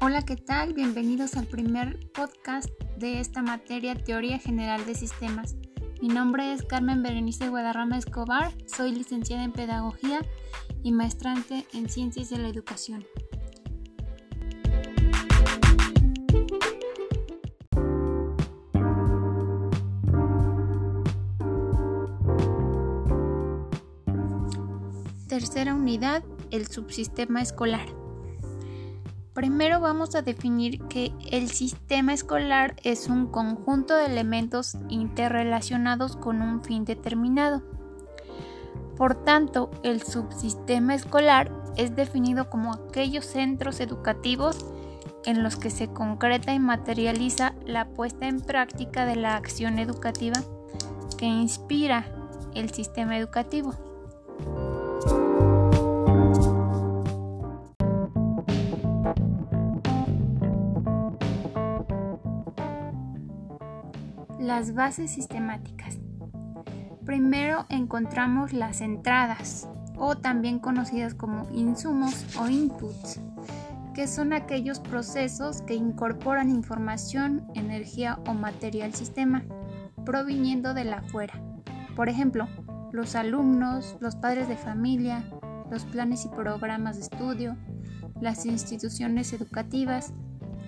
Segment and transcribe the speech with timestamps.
[0.00, 0.74] Hola, ¿qué tal?
[0.74, 5.56] Bienvenidos al primer podcast de esta materia Teoría General de Sistemas.
[6.00, 10.20] Mi nombre es Carmen Berenice Guadarrama Escobar, soy licenciada en Pedagogía
[10.84, 13.04] y maestrante en Ciencias de la Educación.
[25.34, 27.88] Tercera unidad, el subsistema escolar.
[29.32, 36.40] Primero vamos a definir que el sistema escolar es un conjunto de elementos interrelacionados con
[36.40, 37.64] un fin determinado.
[38.96, 44.64] Por tanto, el subsistema escolar es definido como aquellos centros educativos
[45.24, 50.40] en los que se concreta y materializa la puesta en práctica de la acción educativa
[51.18, 52.06] que inspira
[52.54, 53.93] el sistema educativo.
[64.56, 65.98] Las bases sistemáticas.
[67.04, 73.18] Primero encontramos las entradas, o también conocidas como insumos o inputs,
[73.94, 79.42] que son aquellos procesos que incorporan información, energía o materia al sistema,
[80.04, 81.34] proviniendo de la afuera.
[81.96, 82.46] Por ejemplo,
[82.92, 85.24] los alumnos, los padres de familia,
[85.68, 87.56] los planes y programas de estudio,
[88.20, 90.12] las instituciones educativas,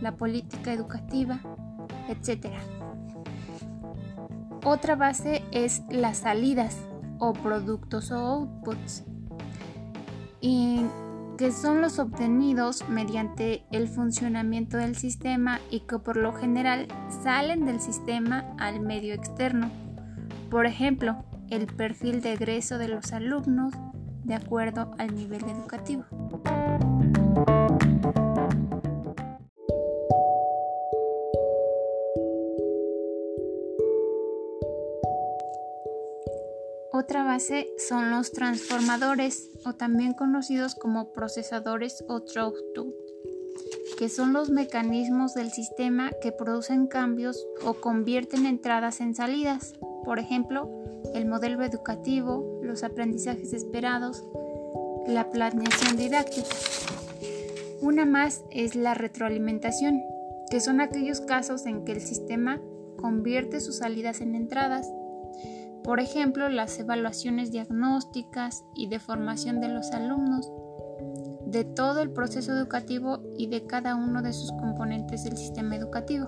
[0.00, 1.38] la política educativa,
[2.08, 2.48] etc.
[4.68, 6.76] Otra base es las salidas
[7.20, 9.04] o productos o outputs,
[10.40, 10.80] y
[11.38, 16.88] que son los obtenidos mediante el funcionamiento del sistema y que por lo general
[17.22, 19.70] salen del sistema al medio externo.
[20.50, 23.72] Por ejemplo, el perfil de egreso de los alumnos
[24.24, 26.06] de acuerdo al nivel educativo.
[36.98, 42.94] Otra base son los transformadores o también conocidos como procesadores o throughput,
[43.98, 49.74] que son los mecanismos del sistema que producen cambios o convierten entradas en salidas.
[50.06, 50.70] Por ejemplo,
[51.12, 54.24] el modelo educativo, los aprendizajes esperados,
[55.06, 56.48] la planeación didáctica.
[57.82, 60.00] Una más es la retroalimentación,
[60.50, 62.58] que son aquellos casos en que el sistema
[62.96, 64.90] convierte sus salidas en entradas
[65.86, 70.50] por ejemplo, las evaluaciones diagnósticas y de formación de los alumnos,
[71.46, 76.26] de todo el proceso educativo y de cada uno de sus componentes del sistema educativo.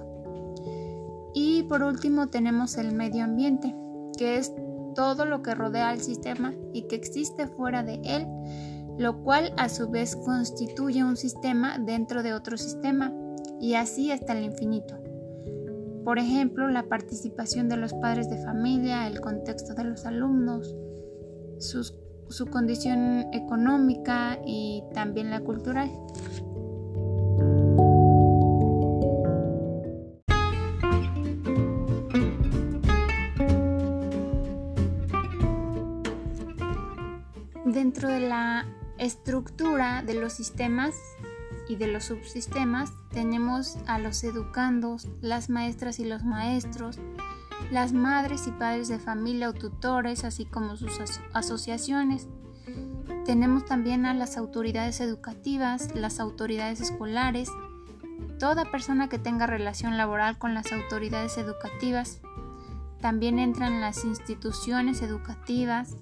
[1.35, 3.75] Y por último tenemos el medio ambiente,
[4.17, 4.55] que es
[4.95, 8.29] todo lo que rodea al sistema y que existe fuera de él,
[8.97, 13.13] lo cual a su vez constituye un sistema dentro de otro sistema
[13.61, 15.08] y así hasta el infinito.
[16.09, 20.75] Por ejemplo, la participación de los padres de familia, el contexto de los alumnos,
[21.59, 25.91] su condición económica y también la cultural.
[37.67, 38.65] Dentro de la
[38.97, 40.95] estructura de los sistemas
[41.69, 46.99] y de los subsistemas tenemos a los educandos, las maestras y los maestros,
[47.71, 50.99] las madres y padres de familia o tutores, así como sus
[51.33, 52.29] asociaciones.
[53.27, 57.51] Tenemos también a las autoridades educativas, las autoridades escolares,
[58.39, 62.21] toda persona que tenga relación laboral con las autoridades educativas.
[63.03, 65.97] También entran las instituciones educativas,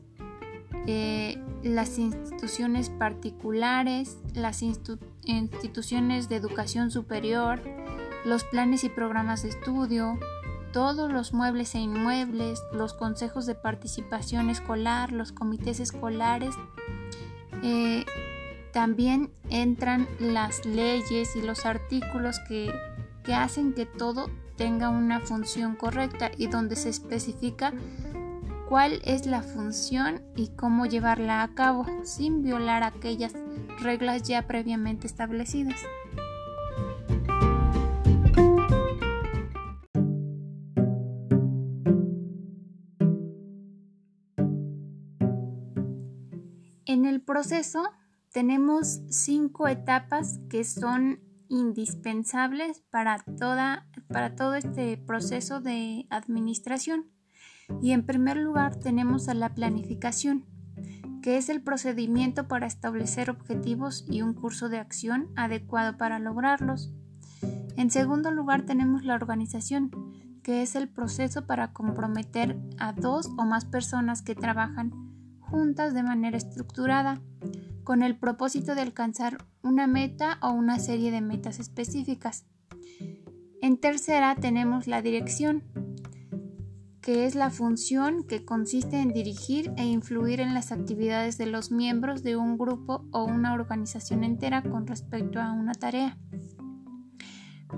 [0.87, 5.16] eh, las instituciones particulares, las instituciones
[6.29, 7.61] de educación superior,
[8.25, 10.19] los planes y programas de estudio,
[10.73, 16.55] todos los muebles e inmuebles, los consejos de participación escolar, los comités escolares.
[17.63, 18.05] Eh,
[18.73, 22.73] también entran las leyes y los artículos que,
[23.25, 27.73] que hacen que todo tenga una función correcta y donde se especifica
[28.69, 33.33] cuál es la función y cómo llevarla a cabo sin violar aquellas
[33.81, 35.81] reglas ya previamente establecidas.
[46.87, 47.83] En el proceso
[48.33, 57.11] tenemos cinco etapas que son indispensables para, toda, para todo este proceso de administración.
[57.83, 60.45] Y en primer lugar tenemos a la planificación,
[61.23, 66.93] que es el procedimiento para establecer objetivos y un curso de acción adecuado para lograrlos.
[67.77, 69.91] En segundo lugar tenemos la organización,
[70.43, 74.93] que es el proceso para comprometer a dos o más personas que trabajan
[75.41, 77.21] juntas de manera estructurada,
[77.85, 82.47] con el propósito de alcanzar una meta o una serie de metas específicas.
[83.63, 85.65] En tercera tenemos la dirección,
[87.07, 91.71] que es la función que consiste en dirigir e influir en las actividades de los
[91.71, 96.19] miembros de un grupo o una organización entera con respecto a una tarea.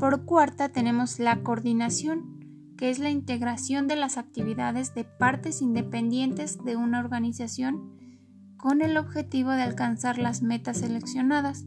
[0.01, 6.65] Por cuarta tenemos la coordinación, que es la integración de las actividades de partes independientes
[6.65, 7.99] de una organización
[8.57, 11.67] con el objetivo de alcanzar las metas seleccionadas.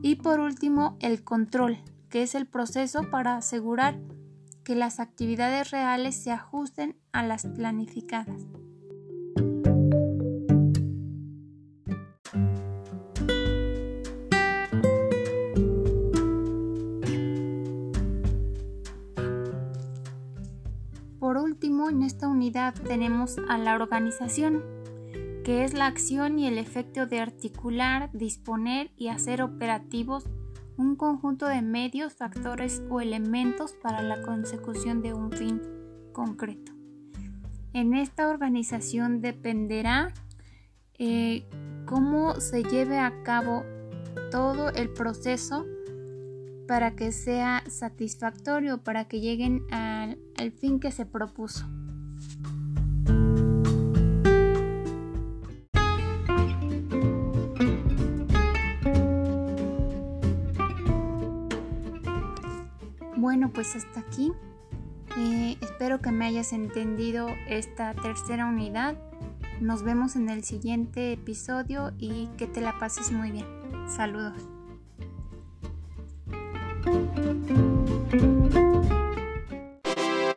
[0.00, 1.78] Y por último, el control,
[2.08, 3.98] que es el proceso para asegurar
[4.68, 8.42] que las actividades reales se ajusten a las planificadas.
[21.18, 24.62] Por último, en esta unidad tenemos a la organización,
[25.44, 30.28] que es la acción y el efecto de articular, disponer y hacer operativos
[30.78, 35.60] un conjunto de medios, factores o elementos para la consecución de un fin
[36.12, 36.72] concreto.
[37.74, 40.14] En esta organización dependerá
[40.98, 41.44] eh,
[41.84, 43.64] cómo se lleve a cabo
[44.30, 45.66] todo el proceso
[46.66, 51.66] para que sea satisfactorio, para que lleguen al fin que se propuso.
[63.38, 64.32] bueno, pues hasta aquí.
[65.16, 68.96] Eh, espero que me hayas entendido esta tercera unidad.
[69.60, 73.46] Nos vemos en el siguiente episodio y que te la pases muy bien.
[73.86, 74.48] Saludos.